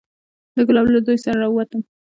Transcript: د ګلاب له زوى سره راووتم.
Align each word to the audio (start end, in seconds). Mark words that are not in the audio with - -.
د 0.55 0.57
ګلاب 0.67 0.85
له 0.93 0.99
زوى 1.05 1.17
سره 1.23 1.37
راووتم. 1.41 1.81